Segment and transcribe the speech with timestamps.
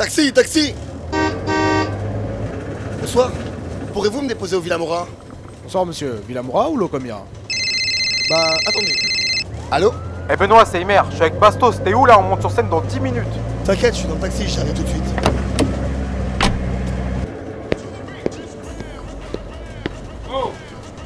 [0.00, 0.74] Taxi, taxi.
[3.02, 3.30] Bonsoir,
[3.92, 5.06] pourrez-vous me déposer au Villamora?
[5.62, 7.18] Bonsoir monsieur, Villamora ou Locomia?
[8.30, 8.94] Bah, attendez.
[9.70, 9.92] Allô?
[10.32, 12.18] Eh Benoît, c'est Imer, je suis avec Bastos, t'es où là?
[12.18, 13.24] On monte sur scène dans 10 minutes.
[13.66, 15.04] T'inquiète, je suis dans le taxi, j'arrive tout de suite.
[20.32, 20.50] Oh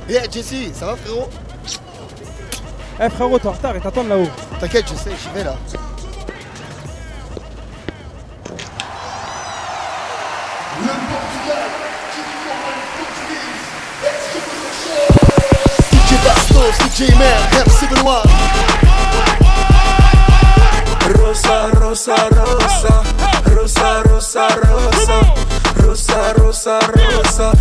[0.09, 1.29] Eh hey, Jesse, ça va frérot?
[3.03, 4.29] Eh frérot, t'es en retard et t'attends là-haut.
[4.61, 5.57] T'inquiète, je sais, j'y vais là.
[16.95, 18.23] G-Man, hip, sipping wine.
[21.19, 22.95] Rosa, rosa, rosa,
[23.51, 25.19] rosa, rosa, rosa,
[25.83, 27.53] rosa, rosa, rosa,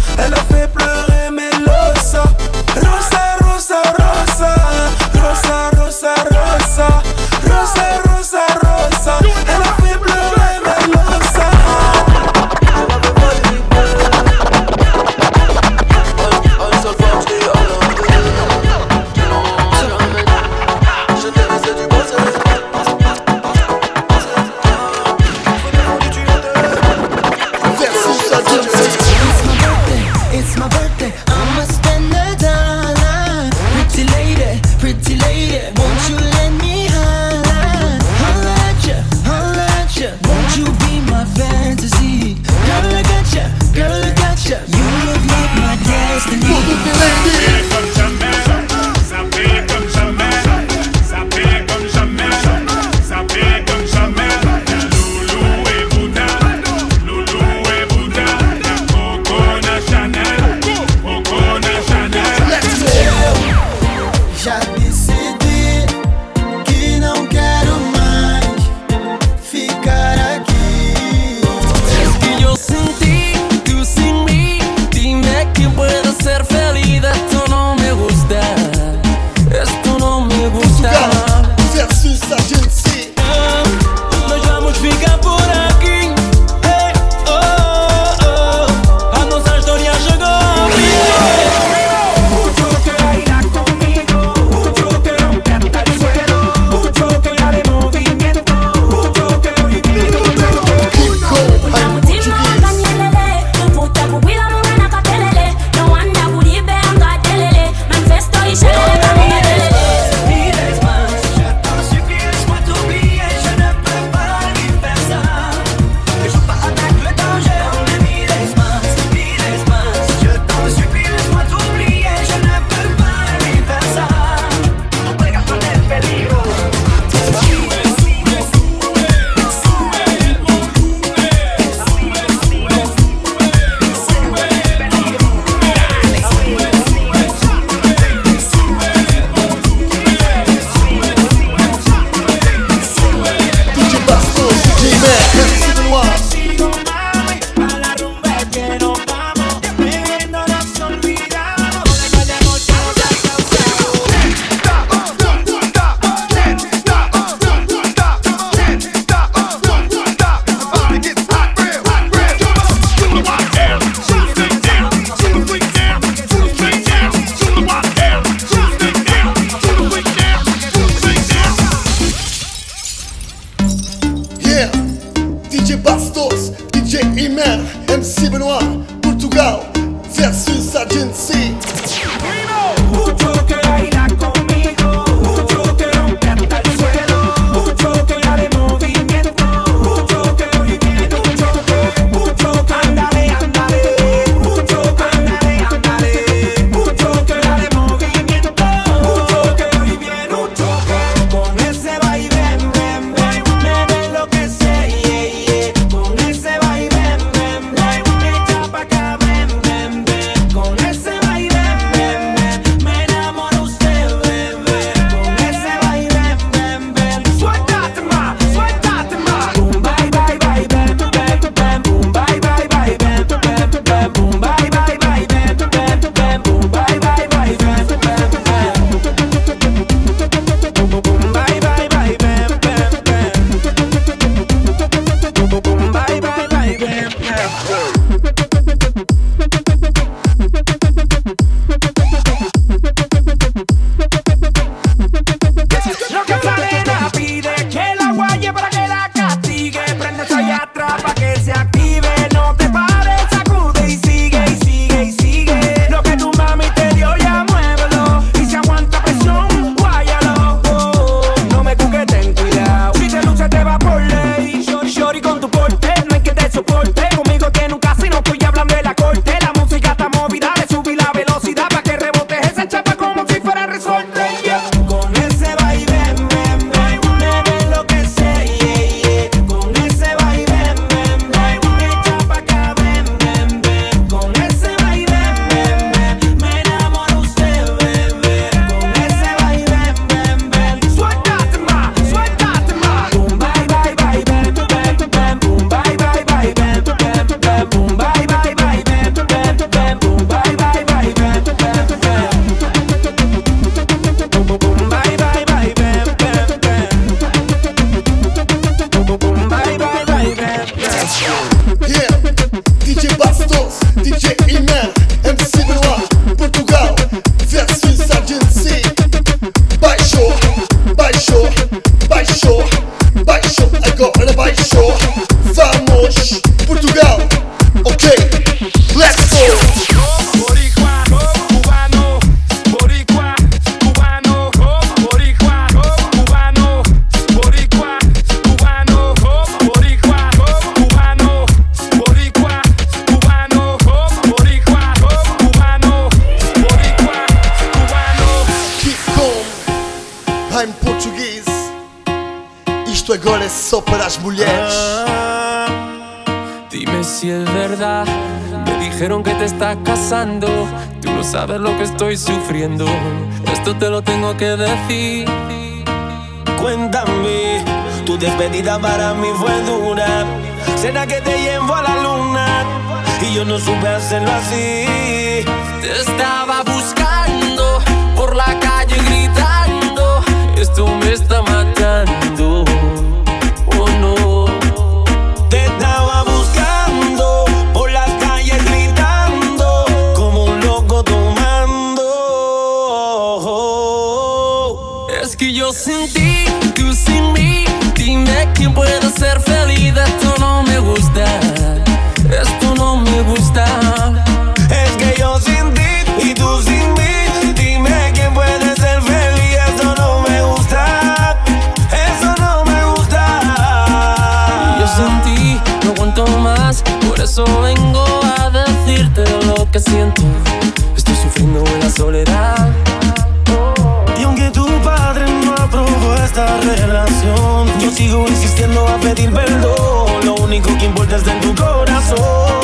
[427.80, 430.26] Yo sigo insistiendo a pedir perdón.
[430.26, 432.64] Lo único que importa está en tu corazón.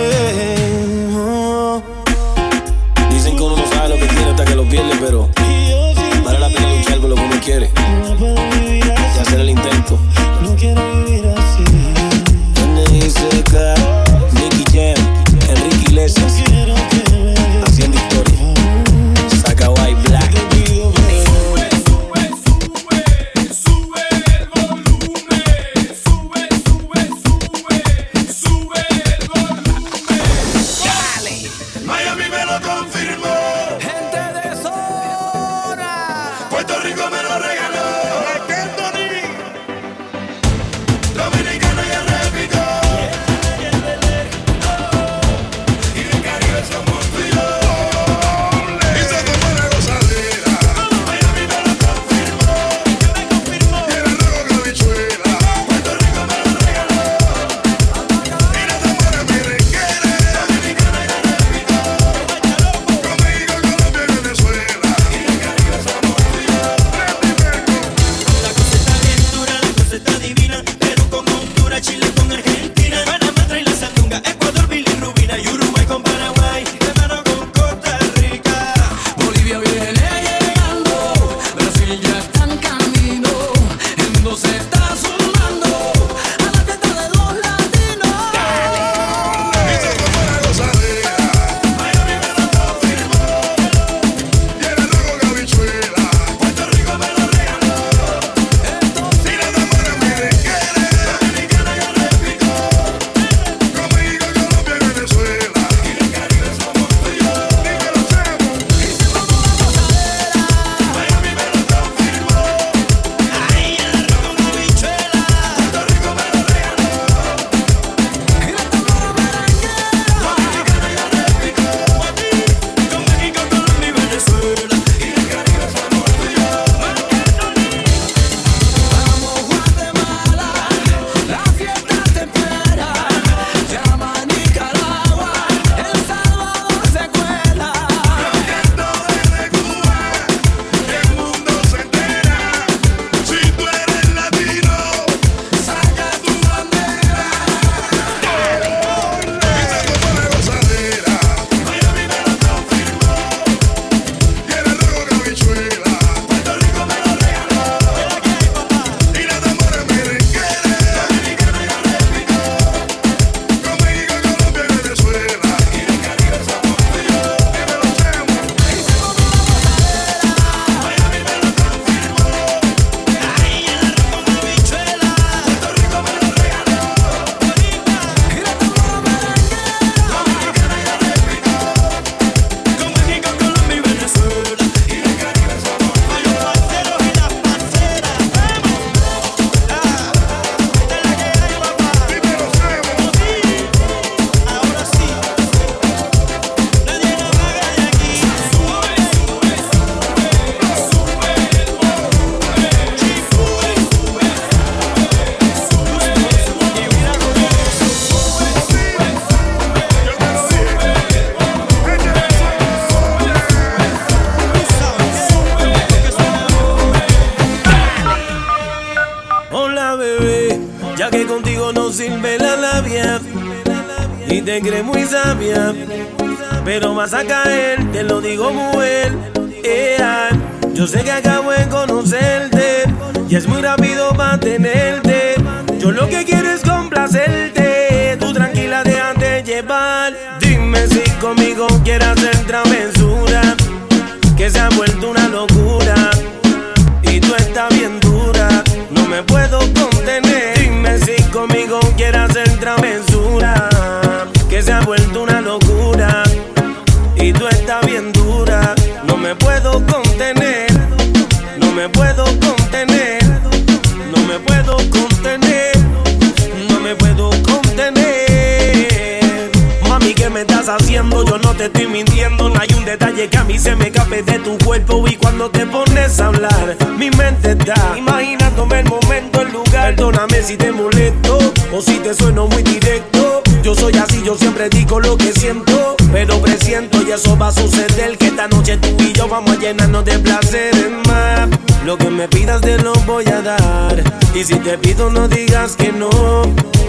[295.09, 296.09] No digas que no.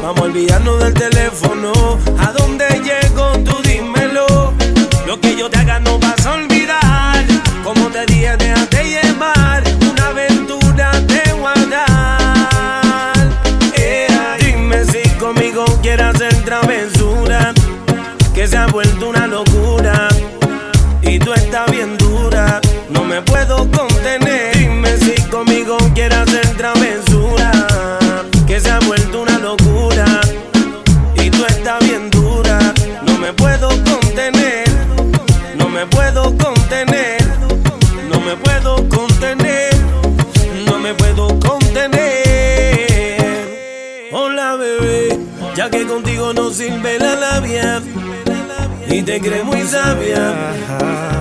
[0.02, 1.72] Vamos a del teléfono.
[2.18, 3.32] ¿A dónde llego?
[3.42, 4.52] Tú dímelo.
[5.06, 7.24] Lo que yo te haga no vas a olvidar.
[7.64, 9.64] Como te dije, déjate llevar.
[9.90, 13.30] Una aventura te voy a dar.
[13.76, 14.08] Eh,
[14.40, 16.81] dime si conmigo quieras entrar.
[47.62, 48.02] love.
[48.88, 50.34] Y te crees muy sabia,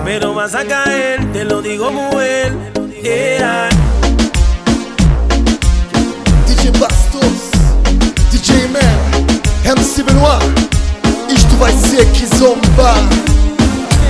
[0.04, 2.52] pero vas a caer, te lo digo mujer.
[3.02, 3.70] Yeah.
[6.46, 7.50] DJ Bastos,
[8.30, 10.42] DJ Man, MC Benoit,
[11.34, 12.94] isto vai ser que zomba.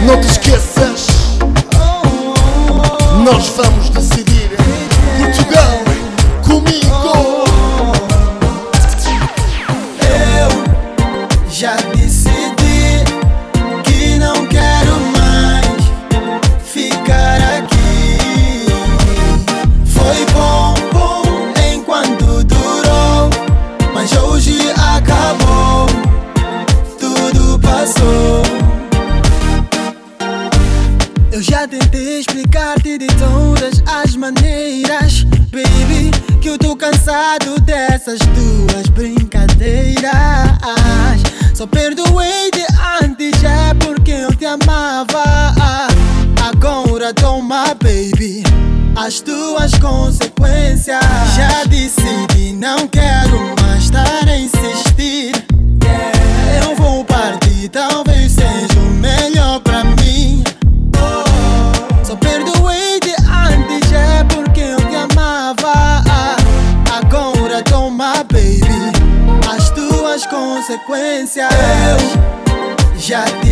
[0.07, 1.07] Não te esqueças,
[3.25, 4.51] nós vamos decidir
[5.19, 5.92] Portugal.
[38.13, 40.13] essas tuas brincadeiras.
[41.55, 42.65] Só perdoei de
[43.03, 45.23] antes já porque eu te amava.
[46.43, 48.43] Agora toma, baby,
[48.97, 51.01] as tuas consequências.
[51.37, 52.87] Já decidi não
[70.93, 71.49] sequência.
[72.93, 73.52] Eu já te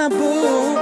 [0.00, 0.79] taboo.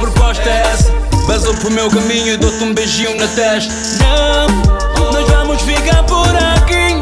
[0.00, 0.90] proposta é essa.
[1.28, 3.72] Basou pro meu caminho e dou-te um beijinho na testa.
[3.98, 7.00] Não, nós vamos ficar por aqui.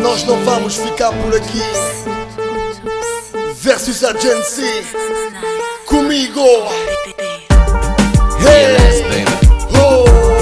[0.00, 1.62] Nós não vamos ficar por aqui.
[3.56, 4.84] Versus a Gen Z.
[5.86, 6.40] Comigo.
[8.40, 9.24] Hey,
[9.74, 10.33] oh.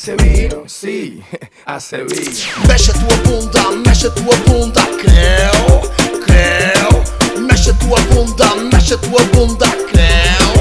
[0.00, 1.22] Aceviram, sim,
[1.66, 2.32] aceviram.
[2.66, 7.42] Mexe a tua bunda, mexe a tua bunda, creu, creu.
[7.42, 10.54] Mexe a tua bunda, mexe a tua bunda, creu,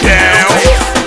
[0.00, 0.97] creu.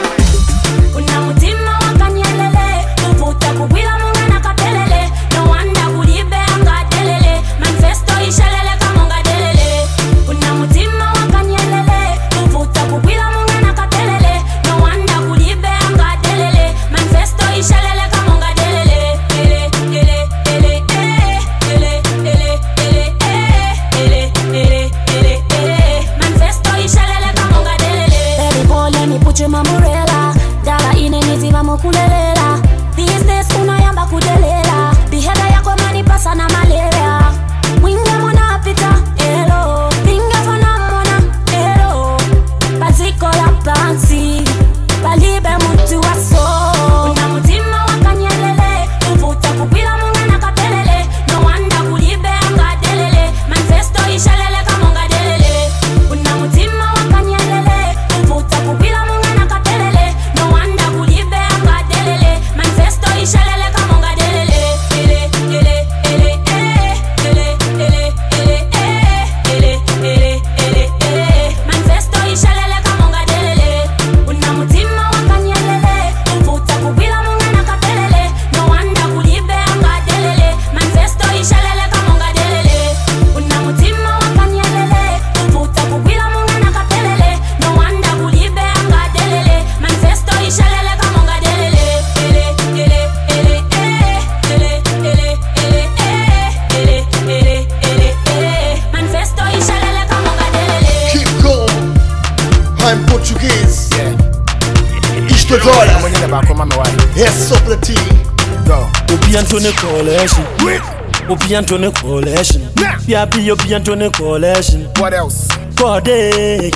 [111.32, 112.62] Obi Antone Collection.
[113.08, 114.82] Yapi Obi Antone Collection.
[115.00, 115.48] What else?
[115.76, 116.74] Kode.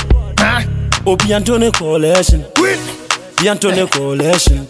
[1.05, 2.45] Obi Antone Collection.
[2.57, 4.65] Obi Antone Collection.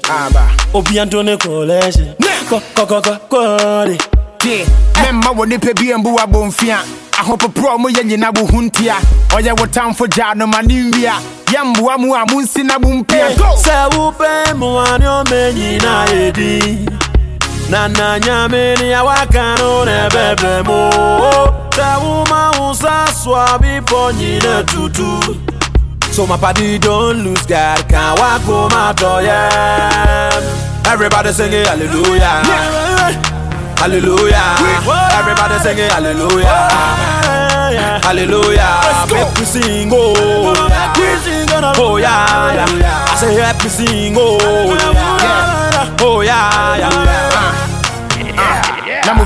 [0.73, 2.15] Obi Antone Collection.
[2.49, 3.97] Ko ko ko ko Kode.
[5.01, 6.77] mɛmma wɔ nipa bi mbu abɔmfia
[7.19, 8.95] ahopoporɔ mo yɛ nyina wo ho ntia
[9.33, 11.13] ɔyɛ oh, wo tamfo gyaa no ma ne nwia
[11.47, 17.04] yɛmboa mu a monsi na mo mpia Sɛ wopɛ mmoane ɔma nyina yɛdi
[17.69, 20.79] na na nyame ne awaka no na ɛbɛbrɛ mu
[21.75, 25.09] sɛ woma wo sa soa bepɔ nyina tutu
[26.15, 30.31] So my party don't lose God, can't walk home oh yeah.
[30.87, 32.39] Everybody singing hallelujah,
[33.81, 34.55] hallelujah.
[35.19, 36.69] Everybody singing hallelujah,
[38.07, 38.79] hallelujah.
[39.11, 40.13] Make we sing oh,
[41.77, 43.11] oh yeah, yeah.
[43.11, 44.37] I say happy sing oh,
[45.19, 45.97] yeah.
[45.99, 47.34] oh yeah, yeah.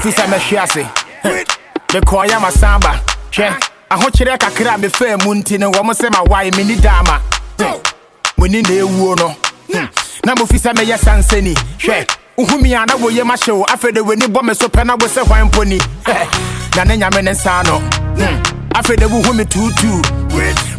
[0.07, 0.85] Sɛ mɛhwe ase
[1.93, 2.99] mekɔɔyɛ masamba.
[3.31, 3.53] Hwɛ
[3.91, 7.19] ahokyerɛ kakra a mu nti no wɔ m sɛ mawae menni daama
[8.37, 9.35] muni na ɛwuo no.
[10.25, 12.07] Na mofi sɛ mɛyɛ sansani hwɛ
[12.37, 15.07] wohumi a na woyɛ mahyɛ wo afei de w'ani bɔ me so pɛ na wo
[15.07, 15.77] sɛ hwan mpo ni.
[16.75, 17.79] Na ne nyame ne nsa no
[18.73, 20.01] afei de wohu me tuutuu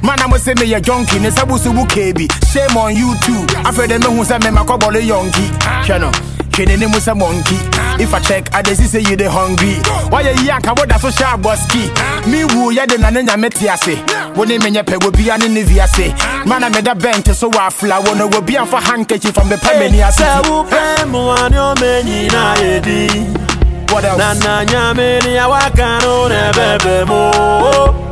[0.02, 3.44] mana mo sɛ meyɛ jonki ne sɛ wo wo kee bi shame on you too.
[3.64, 5.50] Afei de mehu sɛ memakɔbɔle yɔnki
[5.84, 6.10] hwɛ no
[6.52, 7.58] hwɛ n'anim sɛ monkey.
[8.02, 9.74] If i check i see say you dey hungry.
[10.10, 13.96] Wayɛ yi anka woda so hyɛ abɔski me wu yɛde na ne nyame te ase
[14.36, 16.12] wo ne menyɛ pɛ wobia ne ne viase
[16.46, 20.22] mana meda bɛnte so wɔ afla wo no wɔbi amfa handkerchief from bɛpɛ m'ani ase
[20.22, 23.46] Sɛ wopɛ mmoane ɔma nyina yɛdi
[23.92, 24.18] What else?
[24.18, 27.30] na na nyame ne awaka no na ɛbɛbrɛ mu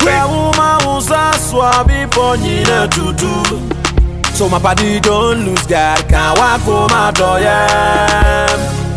[0.04, 3.77] sɛ woma wo sa soa bepɔ nyina tutu
[4.38, 8.46] So my party don't lose God, can't walk home out oh yeah.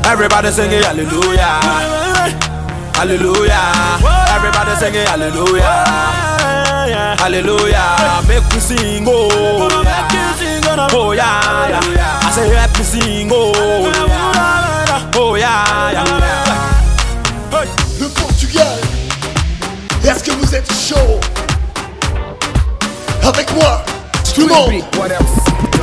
[0.06, 1.58] Everybody singing hallelujah,
[2.94, 3.98] hallelujah.
[4.30, 5.66] Everybody singing hallelujah,
[7.18, 8.22] hallelujah.
[8.28, 9.30] Make we sing oh,
[10.94, 12.20] oh yeah, yeah.
[12.22, 13.52] I say happy sing oh,
[15.16, 16.06] oh yeah, yeah.
[18.00, 18.78] Le Portugal.
[20.04, 21.20] Est-ce que vous êtes chaud?
[23.24, 23.84] Avec moi,
[24.42, 24.84] tout le monde.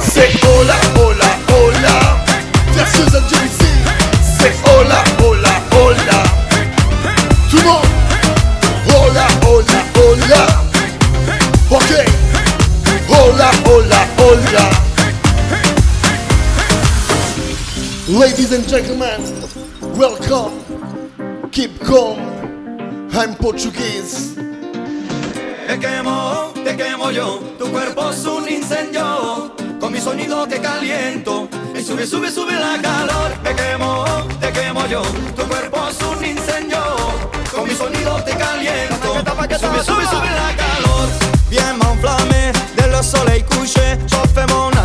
[0.01, 2.25] C'est hola, hola, hola.
[2.73, 3.51] Versus Algérie,
[4.39, 6.23] c'est hola, hola, hola.
[7.51, 7.87] Tout le monde.
[8.89, 10.47] Hola, hola, hola.
[11.71, 11.93] Ok.
[13.09, 14.71] Hola, hola, hola.
[18.09, 19.21] Ladies and gentlemen,
[19.97, 20.53] welcome.
[21.53, 22.19] Keep calm.
[23.13, 24.35] I'm Portuguese.
[25.67, 31.49] Te quemo, te quemo yo, tu cuerpo es un incendio, con mi sonido te caliento,
[31.75, 33.31] y sube, sube, sube la calor.
[33.43, 34.05] Te quemo,
[34.39, 35.01] te quemo yo,
[35.35, 36.83] tu cuerpo es un incendio,
[37.55, 39.15] con mi sonido te caliento,
[39.59, 41.09] sube, sube, sube la calor.
[41.49, 44.78] Viens m'enflammer, dès le soleil couché, chauffe mon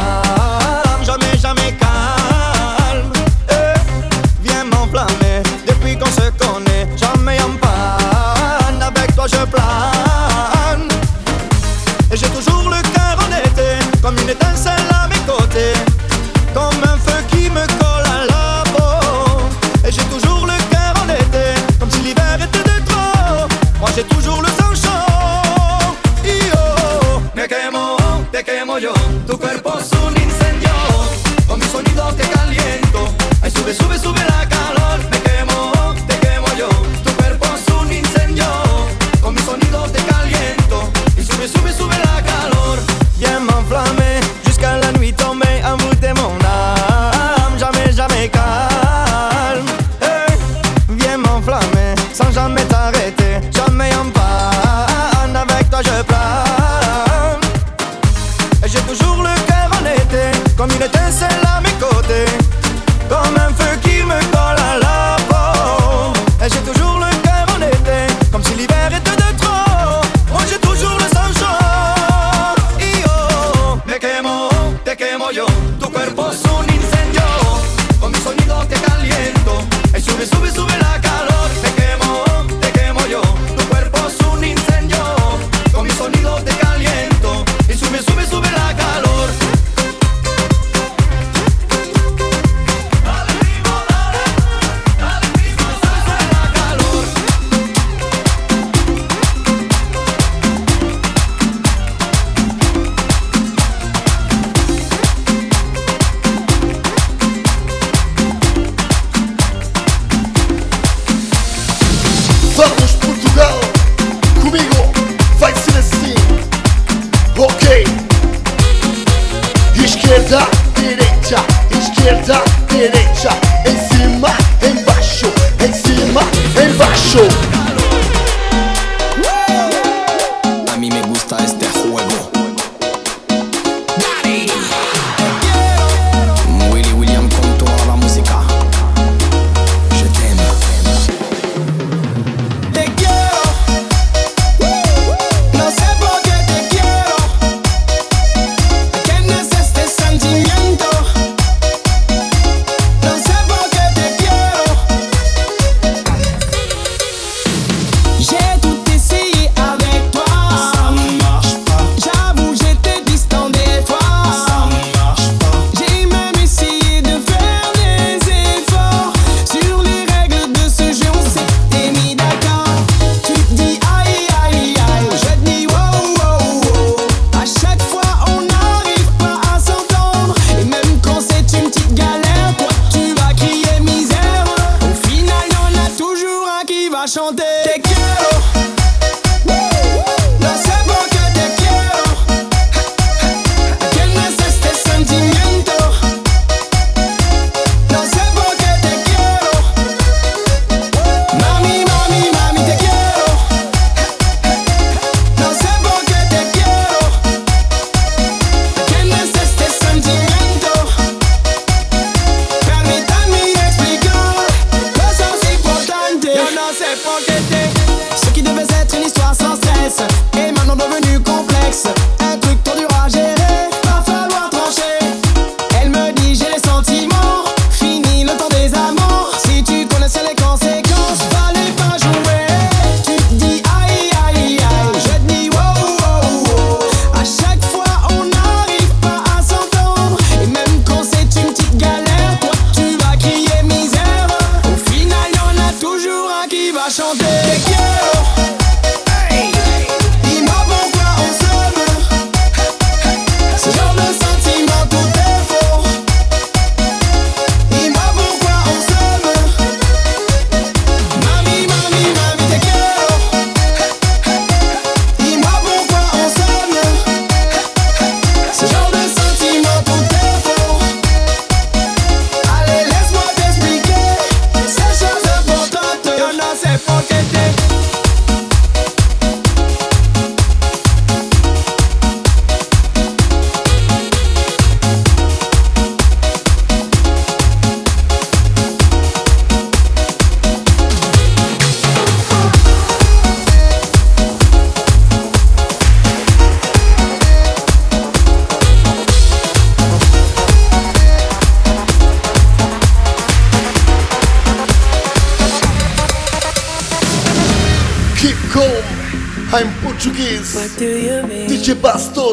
[127.14, 127.53] show.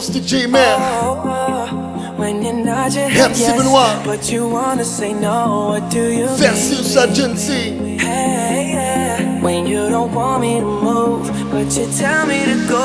[0.01, 0.79] toast to G Man.
[0.81, 6.03] Oh, oh, when you're not your head, yes, but you wanna say no, what do
[6.11, 7.99] you Versus Agency.
[7.99, 9.43] Hey, yeah.
[9.43, 12.80] When you don't want me to move, but you tell me to go.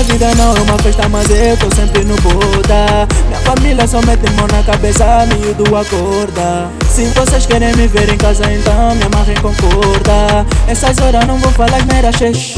[0.00, 3.06] Dizem que a vida não é uma festa, mas eu tô sempre no boda.
[3.26, 6.70] Minha família só mete mão na cabeça, miúdo acorda.
[6.88, 10.46] Se vocês querem me ver em casa, então me amarrem com corda.
[10.66, 12.54] Essas horas não vou falar merda, xex.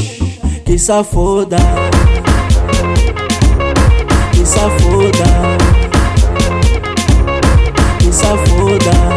[0.65, 1.57] Que safoda.
[4.33, 5.25] Que safoda.
[7.99, 9.12] Que safoda.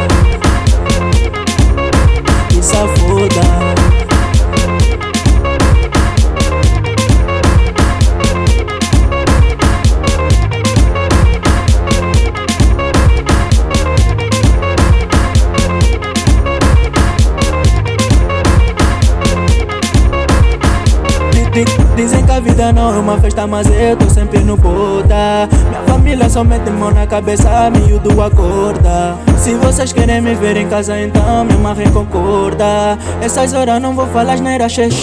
[22.86, 25.50] A vida não é uma festa, mas eu tô sempre no boda.
[25.70, 29.18] Minha família só mete mão na cabeça, miúdo acorda.
[29.38, 32.98] Se vocês querem me ver em casa, então me amarrem com corda.
[33.22, 34.96] Essas horas não vou falar asneira, xex.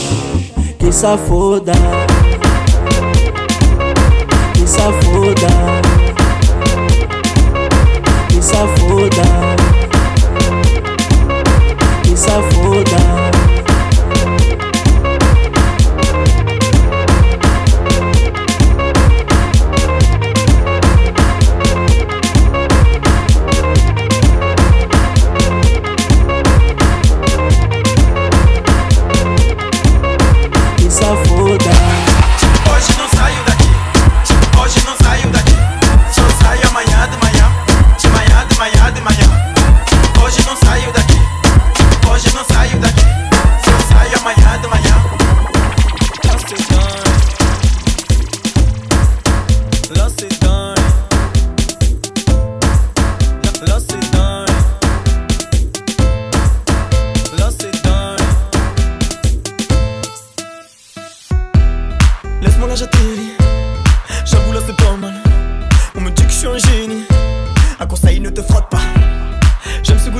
[0.79, 1.73] Que safoda.
[4.55, 5.49] Que safoda.
[8.29, 9.42] Que safoda.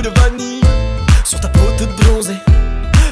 [0.01, 0.61] De vanille
[1.23, 2.37] sur ta peau toute bronzée.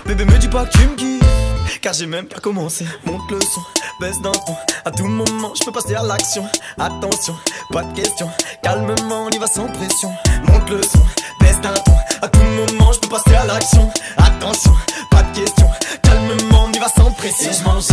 [0.05, 1.79] Bébé me dis pas que tu me kiffes.
[1.81, 2.85] Car j'ai même pas commencé.
[3.05, 3.61] Monte le son,
[3.99, 4.55] baisse d'un ton.
[4.85, 6.45] À tout moment, je peux passer à l'action.
[6.79, 7.35] Attention,
[7.71, 8.29] pas de question.
[8.63, 10.11] Calmement, on y va sans pression.
[10.43, 11.05] Monte le son,
[11.39, 11.95] baisse d'un ton.
[12.21, 13.91] À tout moment, je peux passer à l'action.
[14.17, 14.73] Attention,
[15.09, 15.67] pas de question.
[16.03, 17.51] Calmement, on y va sans pression.
[17.51, 17.85] Et je mange.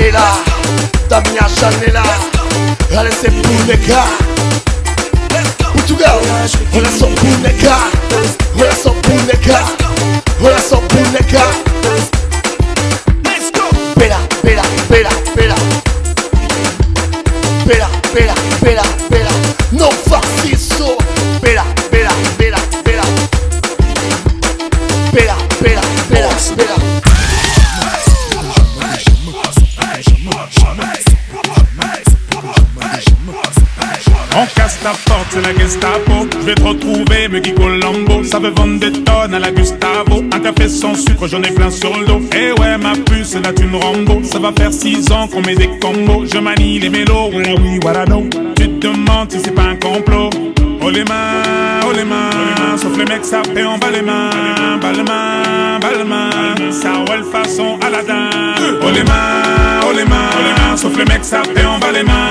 [0.00, 0.32] est là,
[1.08, 1.46] Damien
[2.96, 4.04] allez c'est pour les gars.
[5.74, 6.04] Où tu go?
[38.48, 40.24] Veut vendre des tonnes à la Gustavo.
[40.32, 42.22] Un café sans sucre, j'en ai plein sur le dos.
[42.32, 44.22] Eh ouais, ma puce, là tu une Rambo.
[44.22, 46.24] Ça va faire 6 ans qu'on met des combos.
[46.24, 48.26] Je manie les mélos, ouais, oui, voilà, non.
[48.56, 50.30] Tu te demandes si c'est pas un complot.
[50.80, 54.30] Oh les mains, oh les mains, sauf les mecs ça fait en bas les mains,
[54.80, 58.30] bas les ça roule façon Aladdin.
[58.80, 62.30] Oh les mains, oh les mains, sauf les mecs ça fait en bas les mains,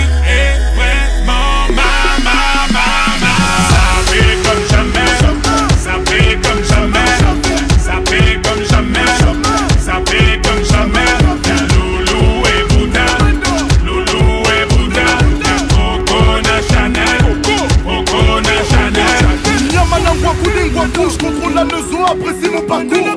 [21.61, 23.15] Contrôle la leçon, apprécie mon parcours.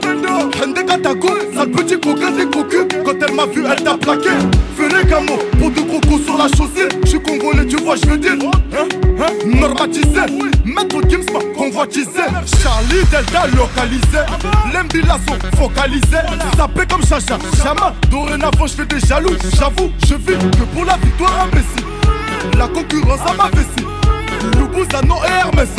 [0.62, 2.86] Hende Katako, sale petit coquin des cocus.
[3.04, 4.30] Quand elle m'a vu, elle t'a plaqué.
[4.78, 6.88] Les gamos, pour de crocos sur la chaussée.
[7.04, 8.32] Je suis congolais, tu vois, je veux dire.
[8.32, 8.86] Hein,
[9.18, 10.20] hein, normatisé.
[10.64, 11.24] Maître Gims
[11.56, 12.24] convoitisé.
[12.62, 14.20] Charlie Delta localisé.
[14.72, 16.24] L'embila sont focalisés.
[16.56, 17.94] Sapé comme Chacha, Chama.
[18.10, 19.36] Dorénavant, je fais des jaloux.
[19.58, 22.58] J'avoue, je vis que pour la victoire imbécile.
[22.58, 23.86] La concurrence à ma vessie.
[24.58, 25.70] Loubouzanon et Hermès.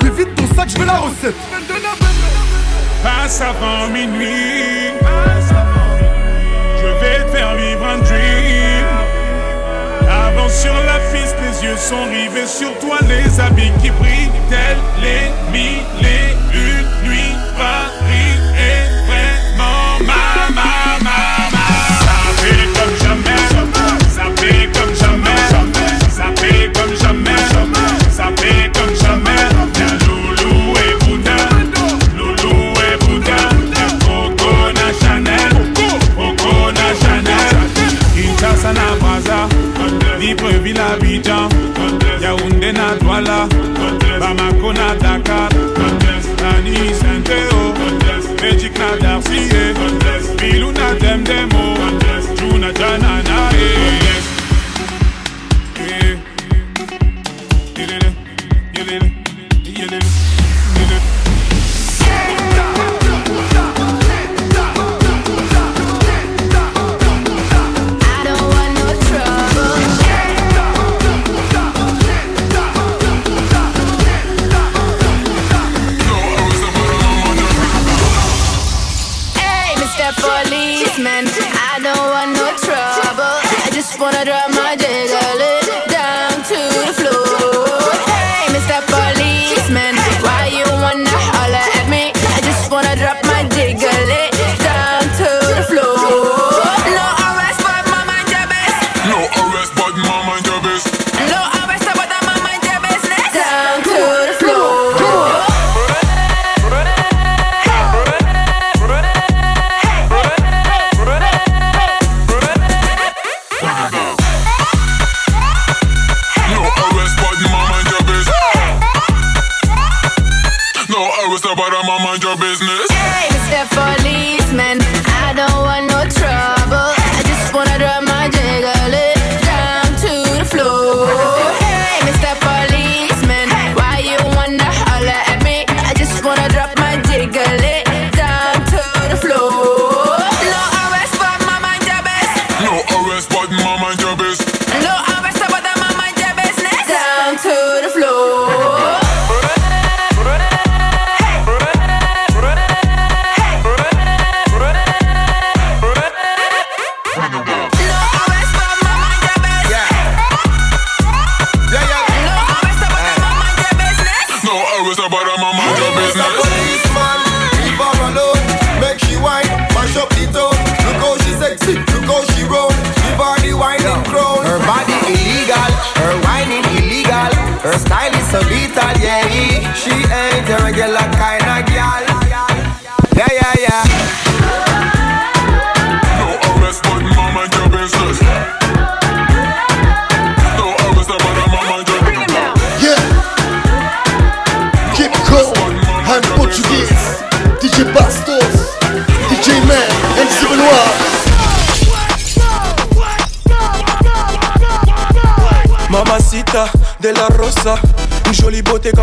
[0.00, 0.10] Lui
[0.68, 0.76] je
[3.42, 4.92] avant minuit.
[6.78, 8.86] Je vais te faire vivre un dream.
[10.08, 14.78] Avant sur la piste, les yeux sont rivés sur toi, les habits qui brillent, tels
[15.00, 17.36] les mille et une nuits.
[17.56, 19.98] Paris est vraiment
[20.54, 20.71] ma,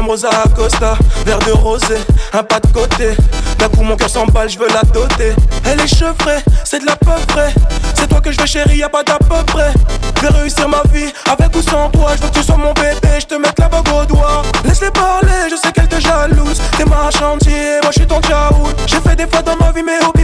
[0.09, 0.97] Rosa Acosta.
[1.23, 1.97] Verre de rosé,
[2.33, 3.15] un pas de côté.
[3.59, 5.35] D'un coup, mon cœur s'emballe, je veux la doter.
[5.65, 7.53] Elle est chevrée, c'est de la peu près.
[7.93, 9.71] C'est toi que je veux, chérie, y a pas d'à peu près.
[10.15, 12.15] Je vais réussir ma vie avec ou sans toi.
[12.15, 14.41] Je veux que tu sois mon bébé, je te mette la bague au doigt.
[14.65, 16.59] Laisse-les parler, je sais qu'elle te jalouse.
[16.75, 18.73] T'es ma chantier, moi je suis ton tchaout.
[18.87, 20.18] J'ai fait des fois dans ma vie, mais oublie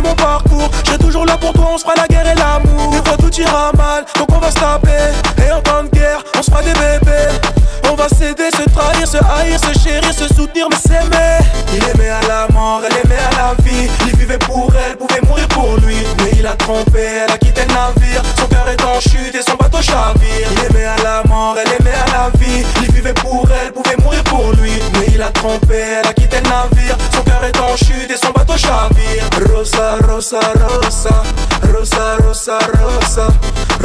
[16.68, 18.24] Mais il a trompé, elle a quitté le navire.
[18.40, 20.48] Son cœur est en chute et son bateau chavire.
[20.52, 22.66] Il aimait à la mort, elle aimait à la vie.
[22.82, 24.72] Il vivait pour elle, pouvait mourir pour lui.
[24.94, 26.98] Mais il a trompé, elle a quitté le navire.
[27.14, 29.30] Son cœur est en chute et son bateau chavire.
[29.54, 31.24] Rosa, rosa, rosa.
[31.72, 33.28] Rosa, rosa, rosa.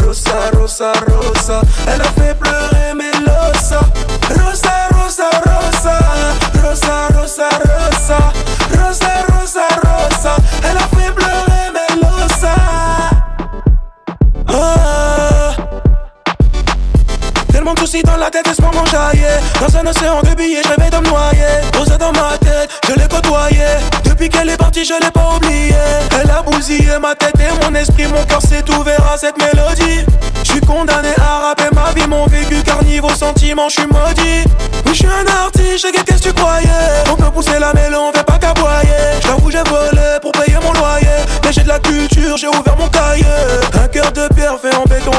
[0.03, 1.10] Rosa, rosa, rosa.
[19.91, 21.69] Dans un océan de billets, je rêvais de me noyer.
[21.73, 23.65] Posé dans ma tête, je l'ai côtoyé.
[24.05, 25.75] Depuis qu'elle est partie, je l'ai pas oublié.
[26.21, 30.05] Elle a bousillé ma tête et mon esprit Mon cœur s'est ouvert à cette mélodie.
[30.45, 34.45] Je suis condamné à rapper ma vie, mon vécu Car niveau sentiment, je suis maudit.
[34.87, 36.69] Oui, je suis un artiste, qu'est-ce que tu croyais.
[37.11, 39.19] On peut pousser la mêlée, on fait pas qu'aboyer.
[39.25, 41.19] J'avoue, j'ai volé pour payer mon loyer.
[41.43, 43.25] Mais j'ai de la culture, j'ai ouvert mon cahier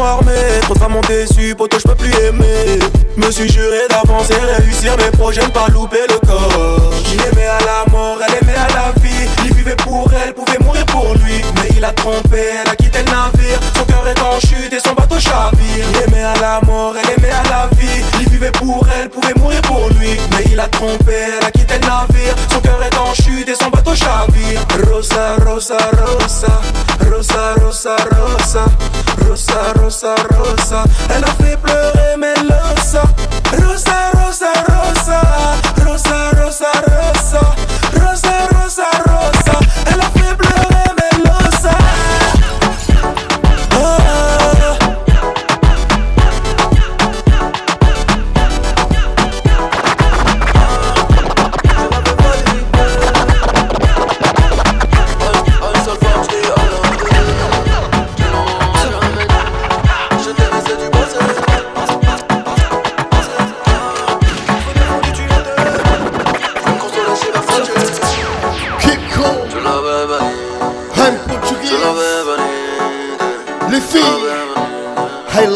[0.01, 2.79] Trop de femmes m'ont déçu, poto, je plus aimer.
[3.15, 6.91] Me suis juré d'avancer, réussir mes projets, ne pas louper le corps.
[7.13, 9.29] Il aimait à la mort, elle aimait à la vie.
[9.45, 11.43] Il vivait pour elle, pouvait mourir pour lui.
[11.55, 13.59] Mais il a trompé, elle a quitté le navire.
[13.75, 15.85] Son cœur est en chute et son bateau chavire.
[15.91, 18.01] Il aimait à la mort, elle aimait à la vie.
[18.21, 20.19] Il vivait pour elle, pouvait mourir pour lui.
[20.31, 22.35] Mais il a trompé, elle a quitté le navire.
[22.51, 24.65] Son cœur est en chute et son bateau chavire.
[24.91, 26.61] Rosa, rosa, rosa.
[27.07, 28.65] Rosa, rosa, rosa
[29.61, 30.83] Rosa, rosa, rosa.
[31.15, 31.40] Elle a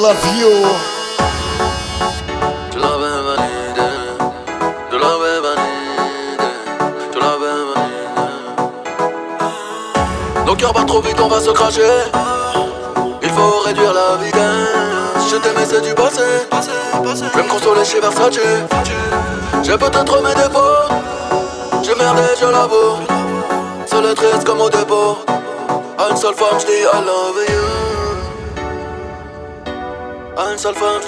[0.05, 0.53] love you
[10.45, 11.81] Nos cœurs battent trop vite, on va se cracher.
[13.23, 15.31] Il faut réduire la vitesse.
[15.31, 16.21] Je t'aimais, c'est du passé.
[16.51, 18.39] Je vais me consoler chez Versace.
[19.63, 20.85] J'ai peut-être mes défauts.
[21.81, 22.97] J'ai merdé, je l'avoue.
[23.87, 25.17] Seule et triste comme au dépôt.
[25.97, 27.64] À une seule femme, je dis I love you.
[30.37, 31.01] À une seule femme,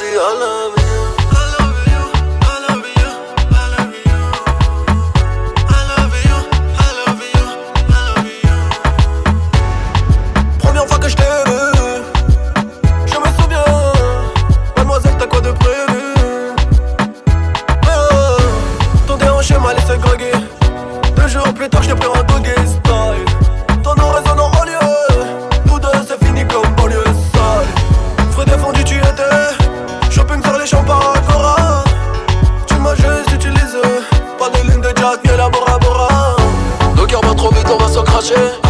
[38.30, 38.67] vite,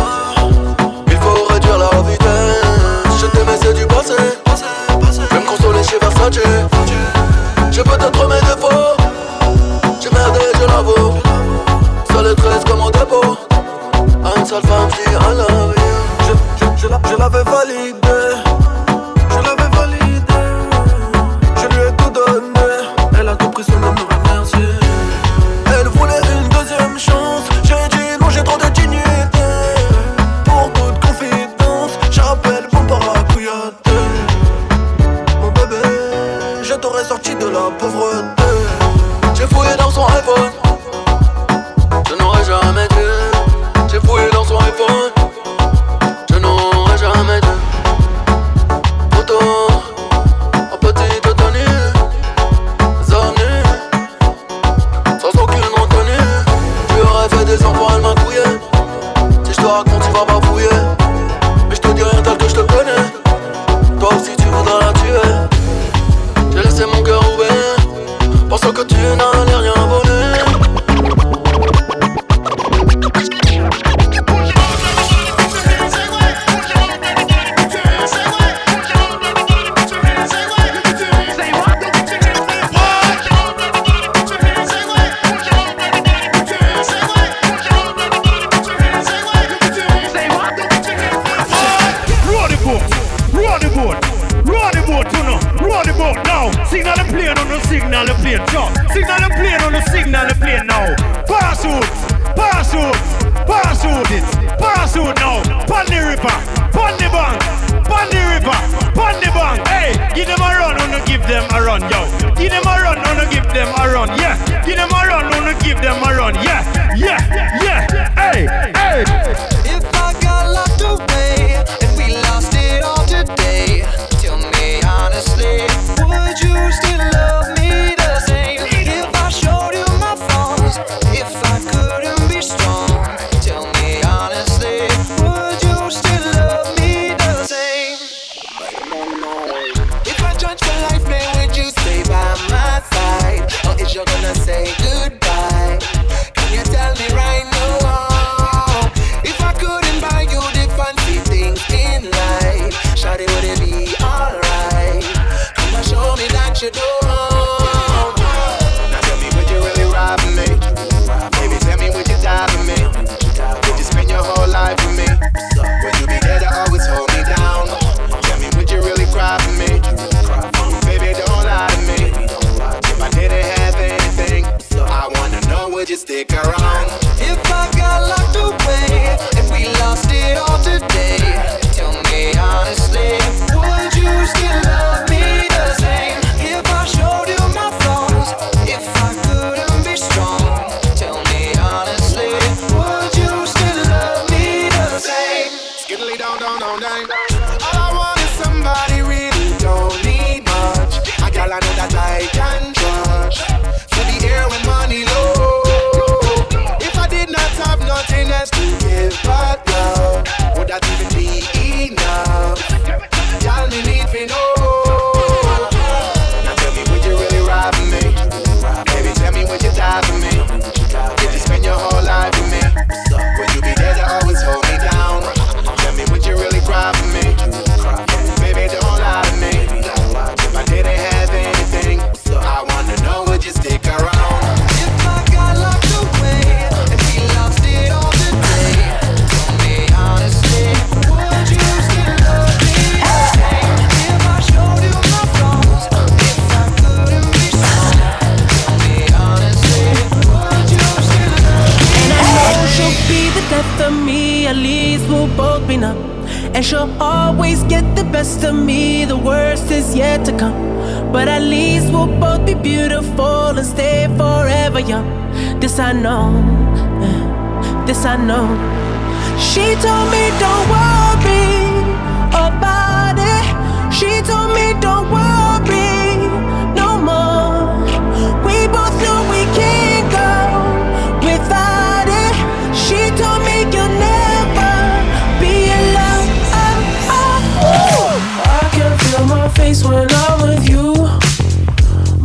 [289.67, 290.93] place when I'm with you.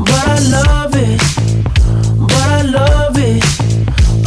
[0.07, 1.19] But I love it,
[2.31, 3.43] but I love it.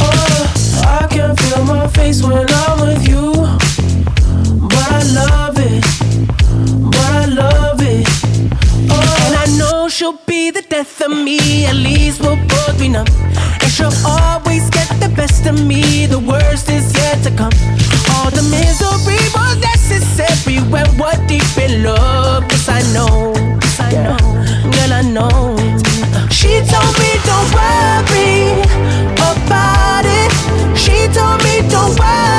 [0.04, 3.32] Oh, I can feel my face when I'm with you.
[4.70, 5.82] But I love it,
[6.92, 8.06] but I love it.
[8.94, 11.64] Oh, and I know she'll be the death of me.
[11.64, 13.06] At least we'll both be numb,
[13.62, 14.85] and she'll always get
[15.16, 17.52] best of me, the worst is yet to come.
[18.14, 22.46] All the misery was necessary when we're deep in love.
[22.48, 24.20] Cause I know, cause I know,
[24.74, 25.56] girl, I know.
[26.30, 28.62] She told me don't worry
[29.30, 30.30] about it.
[30.76, 32.35] She told me don't worry.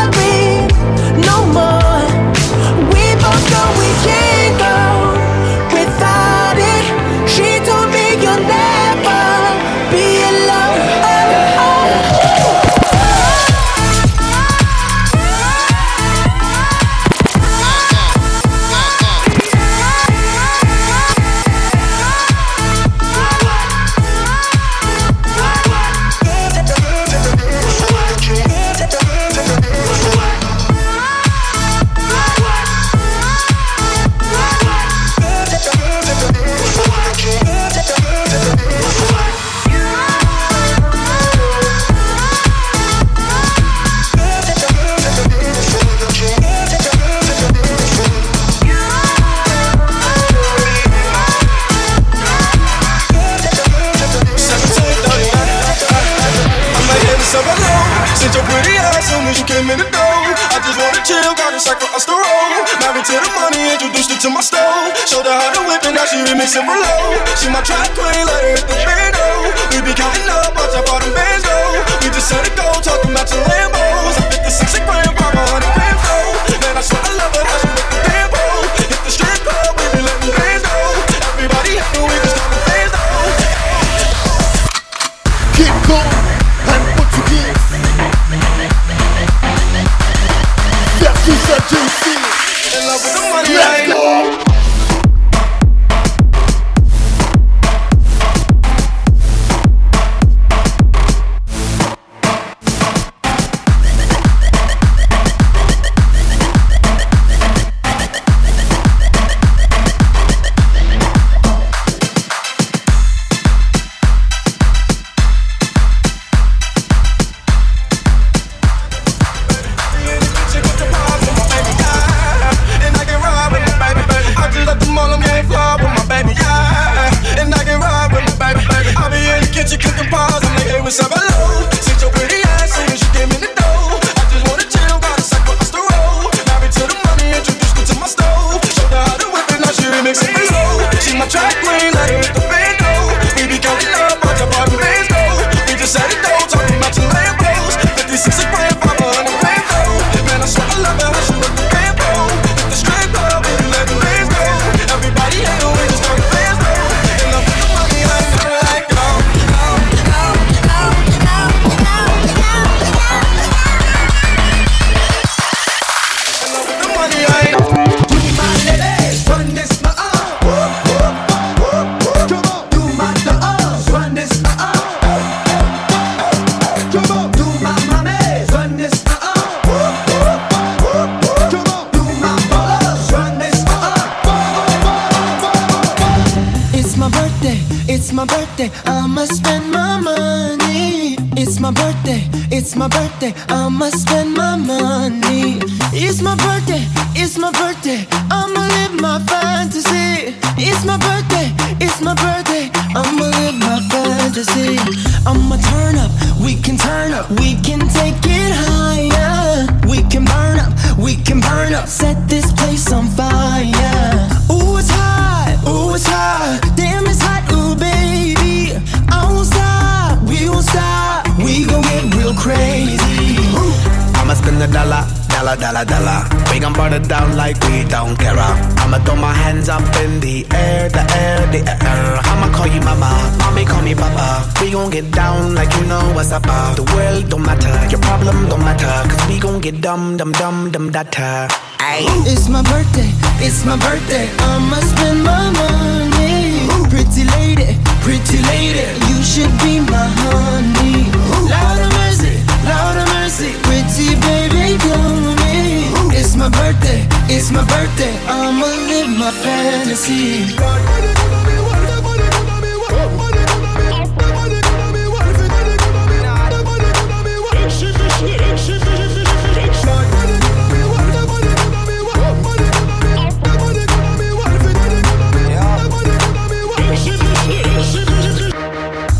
[61.67, 62.49] Chill, got a sack for us to roll.
[62.79, 64.95] Married to the money, introduced her to my stove.
[65.07, 67.35] Showed her how to whip and now she remix it for low.
[67.35, 69.27] She my track queen, let her hit the bando.
[69.71, 71.57] We be counting up, watch how far them bands go.
[72.01, 73.86] We just set it go, talking about your Lambos.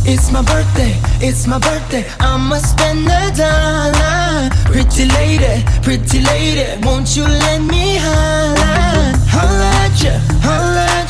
[0.09, 2.05] It's my birthday, it's my birthday.
[2.19, 4.49] I'ma spend a dollar.
[4.71, 9.17] Pretty lady, pretty lady, won't you let me holla?
[9.27, 10.66] Holla at ya, holla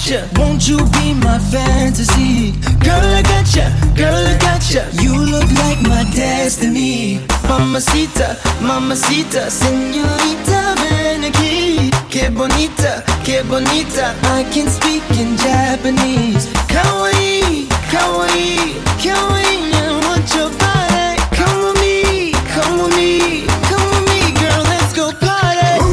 [0.09, 2.53] Won't you be my fantasy?
[2.79, 4.83] Girl, I got ya, girl, I got ya.
[5.03, 7.19] You look like my destiny.
[7.49, 11.91] Mamacita, mamacita, señorita, ven aquí.
[12.09, 14.15] Que bonita, que bonita.
[14.23, 16.47] I can speak in Japanese.
[16.69, 19.57] Kawaii, kawaii, kawaii.
[20.35, 20.51] Your.
[21.35, 24.63] Come with me, come with me, come with me, girl.
[24.63, 25.83] Let's go party.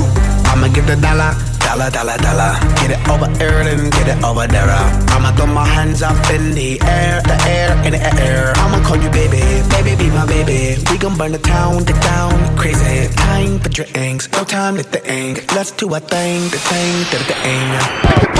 [0.50, 1.34] I'ma give the dollar,
[1.74, 2.54] dollar, dollar, dollar.
[2.76, 4.70] Get it over here and get it over there.
[5.10, 8.52] I'ma throw my hands up in the air, the air, in the air.
[8.56, 10.80] I'ma call you baby, baby, be my baby.
[10.90, 13.12] We gon' burn the town, the town, crazy.
[13.14, 15.52] Time for drinks, no time to think.
[15.54, 18.34] Let's do a thing, the thing, the thing.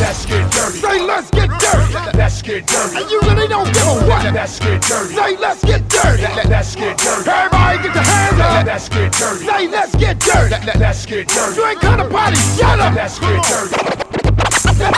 [0.00, 0.78] Let's get dirty.
[0.78, 2.16] Say let's get dirty.
[2.16, 2.96] Let's get dirty.
[2.96, 4.32] And you really don't give a what.
[4.32, 5.14] Let's get dirty.
[5.14, 6.22] Say let's get dirty.
[6.48, 7.30] Let's get dirty.
[7.30, 8.66] Everybody get your hands up.
[8.66, 9.44] Let's get dirty.
[9.44, 10.78] Say let's get dirty.
[10.78, 11.56] Let's get dirty.
[11.56, 12.94] You ain't come Everybody shut up!
[12.94, 13.76] Let's get dirty.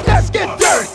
[0.09, 0.89] Let's get dirty.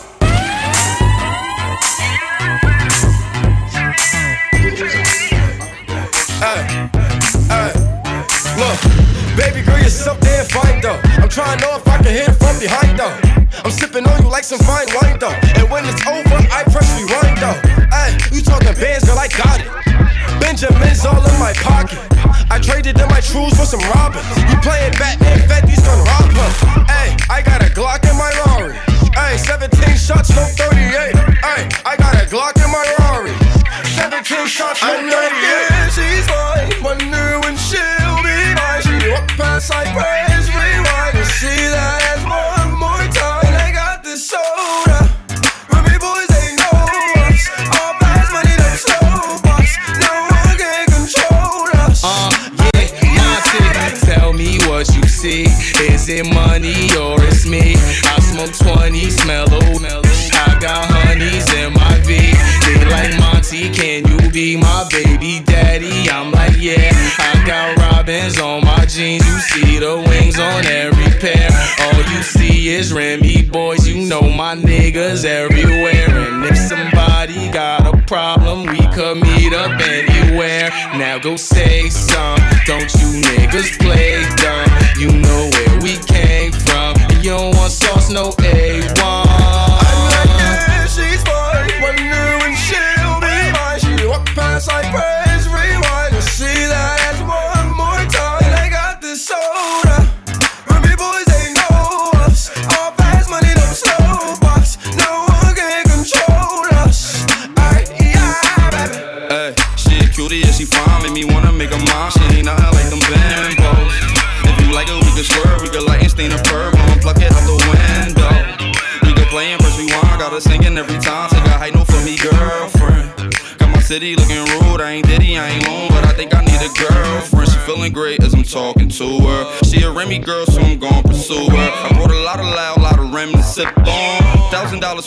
[8.58, 8.78] Look,
[9.36, 11.00] baby girl, you're something fine though.
[11.02, 13.37] I'm trying to know if I can hit it from behind though.
[13.64, 15.34] I'm sipping on you like some fine wine though.
[15.56, 17.58] And when it's over, I press rewind though.
[17.90, 19.68] Hey, you talking bands, girl, I got it.
[20.40, 21.98] Benjamin's all in my pocket.
[22.50, 24.24] I traded in my trues for some robbers.
[24.48, 26.50] You playing Batman, Fetty's gonna rob her.
[26.88, 28.76] Hey, I got a Glock in my Rari.
[29.14, 31.16] Hey, 17 shots, no 38.
[31.42, 33.34] Hey, I got a Glock in my Rari.
[33.96, 35.10] 17 shots, no 38.
[35.10, 36.82] Yeah, she's mine.
[36.82, 38.82] Wonder when she'll be mine.
[38.82, 40.27] She walk past like press
[81.18, 82.07] Now go say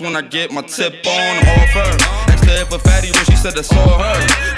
[0.02, 1.98] when I get my tip on, I'm off her.
[2.32, 4.51] Asked her if fatty when she said I saw her.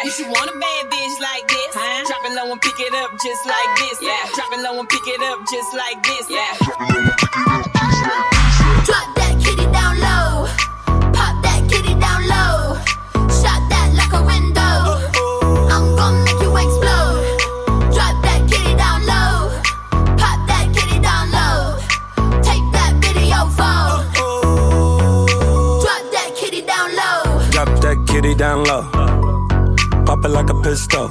[0.04, 1.74] If you want a bad bitch like this,
[2.06, 3.98] drop it low and pick it up just like this.
[4.00, 4.28] Yeah.
[4.34, 6.30] Drop it low and pick it up just like this.
[6.30, 6.56] Yeah.
[8.84, 10.21] Drop that kitty down low.
[28.42, 28.82] Down low.
[30.04, 31.06] Pop it like a pistol.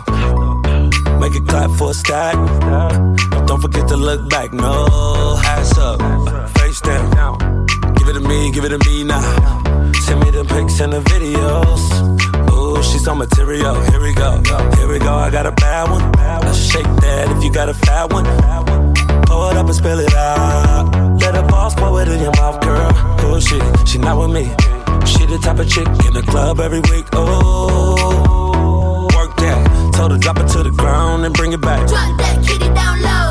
[1.21, 2.35] Make it clap for a stack.
[3.47, 4.51] Don't forget to look back.
[4.51, 5.99] No, ass up,
[6.57, 7.65] face down.
[7.95, 9.23] Give it to me, give it to me now.
[10.03, 11.83] Send me the pics and the videos.
[12.51, 13.75] Ooh, she's on material.
[13.89, 14.29] Here we go,
[14.75, 15.13] here we go.
[15.13, 16.11] I got a bad one.
[16.45, 18.25] Let's shake that if you got a fat one.
[19.27, 20.91] Pour it up and spill it out.
[21.21, 22.91] Let her boss pour it in your mouth, girl.
[23.23, 24.70] Oh shit, she not with me.
[25.07, 27.05] She the type of chick in the club every week.
[27.13, 29.91] Oh, work that.
[29.93, 31.87] Told her drop it to the ground and bring it back.
[31.87, 33.30] Drop that kitty down low.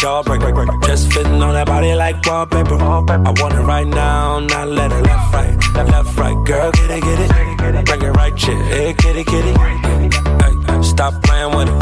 [0.00, 0.64] Jawbreaker.
[0.86, 2.76] Just fitting on that body like wallpaper.
[2.76, 6.36] I want it right now, not let it left, right, left, right.
[6.46, 7.86] Girl, get it, get it.
[7.86, 8.56] Bring it right, chick.
[8.72, 9.52] Hey, kitty, kitty.
[10.40, 11.78] Hey, stop playing with it.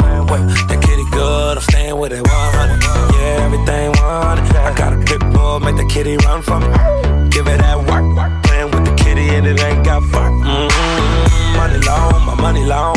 [0.67, 2.83] That kitty good, I'm staying with it 100.
[3.15, 4.55] Yeah, everything 100.
[4.55, 7.29] I got a pit bull, make the kitty run from me.
[7.29, 8.03] Give it that work,
[8.43, 10.31] playing with the kitty and it ain't got fun.
[10.43, 11.55] Mm-hmm.
[11.55, 12.95] Money long, my money long.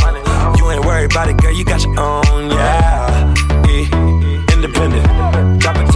[0.59, 3.22] You ain't worried about Mathieu
[4.83, 5.61] independent.
[5.61, 5.91] Drop it.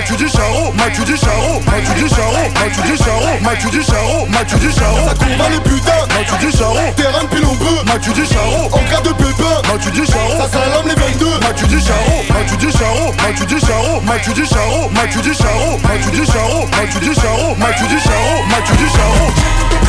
[0.00, 4.26] Mathieu du Charo Mathieu du Charo Mathieu du Charo Mathieu du Charo Mathieu du Charo
[4.28, 8.24] Mathieu du Charo Ça combat les putains Mathieu du Charo Terrain de pilombreux Mathieu du
[8.24, 12.24] Charo En cas de pépin Mathieu du Charo Ça salame les 22 Mathieu du Charo
[12.32, 16.66] Mathieu du Charo Mathieu du Charo Mathieu du Charo Mathieu du Charo Mathieu du Charo
[16.72, 19.79] Mathieu du Charo Mathieu du Charo Mathieu du Charo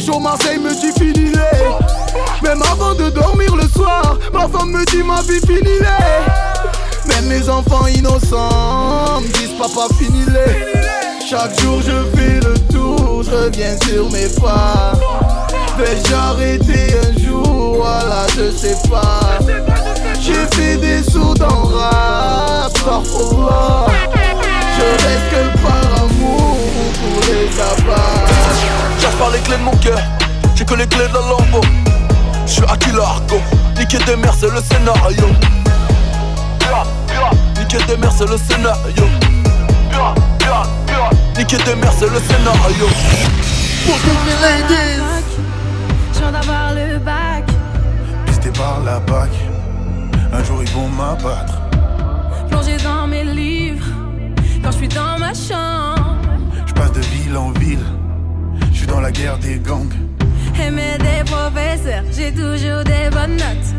[0.00, 4.84] chauds Marseille me dit fini les Même avant de dormir le soir Ma femme me
[4.86, 11.58] dit ma vie fini les Même mes enfants innocents me disent papa fini les Chaque
[11.60, 14.92] jour je fais le tour Je reviens sur mes pas.
[15.78, 17.76] Vais-je arrêter un jour?
[17.76, 19.38] Voilà je sais pas.
[20.20, 23.86] J'ai fait des sous dans rap Starfallah
[24.76, 26.56] Je reste que par amour
[27.00, 28.15] pour les abats
[29.00, 29.98] Cherche par les clés de mon cœur,
[30.54, 31.60] j'ai que les clés de la lambeau.
[32.46, 33.40] Je suis à Kilargo,
[33.78, 35.26] niquer des mères c'est le scénario.
[37.58, 39.04] Niquer des mères c'est le scénario.
[41.36, 42.86] Niquer des mères c'est le scénario.
[43.86, 45.02] Pour toutes mes ladies
[46.12, 47.44] Je viens d'avoir le bac.
[48.26, 49.30] Pisté par la bac,
[50.32, 51.54] un jour ils vont m'abattre.
[52.48, 53.86] Plongé dans mes livres.
[54.62, 56.12] Quand je suis dans ma chambre.
[56.66, 57.84] Je passe de ville en ville,
[58.96, 59.92] dans la guerre des gangs.
[60.58, 63.70] Aimer des professeurs, j'ai toujours des bonnes notes.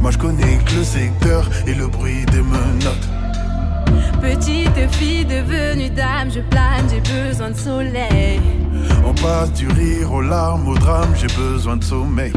[0.00, 3.08] Moi je connais que le secteur et le bruit des menottes.
[4.22, 8.40] Petite fille devenue dame, je plane, j'ai besoin de soleil.
[9.04, 12.32] On passe du rire aux larmes, au drame, j'ai besoin de sommeil.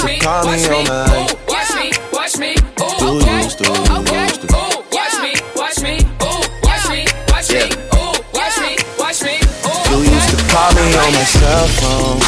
[0.00, 4.28] Used to me, call me on my- watch me, watch me, ooh, okay, ooh, okay,
[4.52, 7.62] ooh, watch me, watch me, ooh, watch me, watch me,
[7.94, 9.34] ooh, watch me, watch me,
[9.66, 12.20] ooh, You used to call me on my cell phone.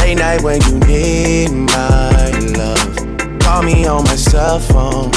[0.00, 2.96] Late night when you need my love.
[3.40, 5.10] Call me on my cell phone.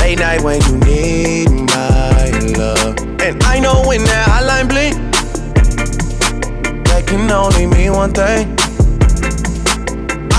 [0.00, 2.96] Late Late night when you need my love.
[3.20, 4.94] And I know when that hotline blink,
[6.86, 8.56] that can only mean one thing.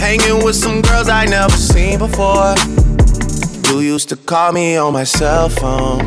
[0.00, 2.54] Hanging with some girls I never seen before.
[3.68, 5.98] You used to call me on my cell phone.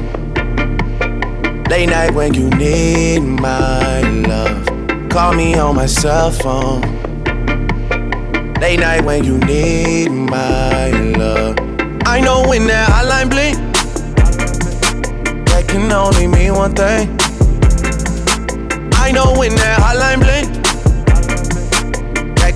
[1.69, 4.65] Late night when you need my love.
[5.09, 6.81] Call me on my cell phone.
[8.59, 11.55] Late night when you need my love.
[12.05, 13.57] I know when that hotline blink,
[15.47, 17.09] that can only mean one thing.
[18.95, 20.52] I know when that hotline blink,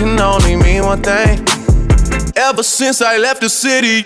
[0.00, 1.46] can only mean one thing.
[2.34, 4.02] Ever since I left the city,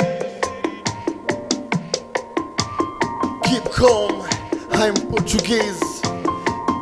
[3.45, 4.27] Keep calm,
[4.73, 5.85] I'm Portuguese.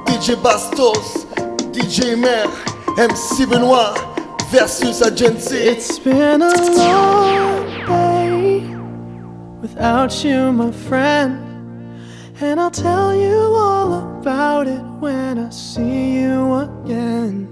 [0.08, 1.26] DJ Bastos,
[1.74, 2.46] DJ Mer,
[2.98, 3.98] MC Benoit
[4.50, 5.58] versus Agency.
[5.58, 8.60] It's been a long day
[9.60, 11.32] without you, my friend.
[12.40, 17.51] And I'll tell you all about it when I see you again.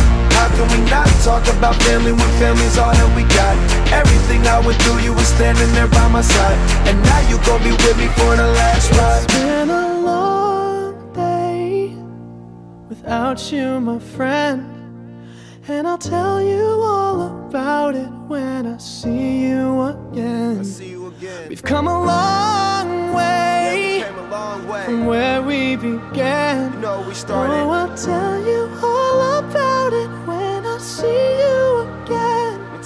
[0.41, 3.55] how can we not talk about family when family's all that we got?
[3.93, 6.57] Everything I went through, you were standing there by my side.
[6.87, 9.23] And now you gon' be with me for the last ride.
[9.23, 11.95] It's been a long day
[12.89, 14.59] without you, my friend.
[15.67, 20.65] And I'll tell you all about it when I see you again.
[21.49, 24.03] We've come a long way
[24.85, 26.83] from where we began.
[26.83, 28.40] Oh, I'll tell you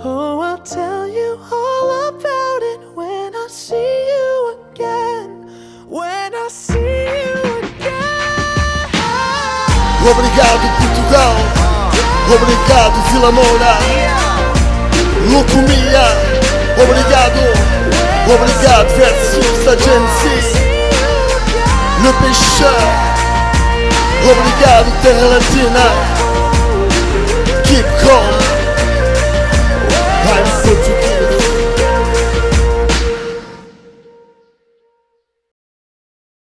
[0.00, 5.50] Oh, I'll tell you all about it when I see you again.
[5.90, 7.98] When I see you again.
[10.06, 11.34] Obrigado Portugal,
[12.30, 13.74] obrigado Vila Moura,
[15.34, 16.06] Locomia,
[16.78, 17.42] obrigado,
[18.30, 20.38] obrigado versus Agency,
[22.04, 22.10] Le
[24.30, 26.18] obrigado Terra Latina.